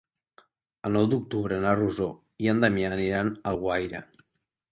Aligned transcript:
El 0.87 0.95
nou 0.95 1.09
d'octubre 1.09 1.59
na 1.65 1.73
Rosó 1.81 2.07
i 2.45 2.51
en 2.53 2.65
Damià 2.65 2.89
aniran 2.95 3.31
a 3.39 3.43
Alguaire. 3.53 4.01